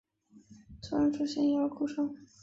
[0.81, 2.17] 突然出现婴儿哭声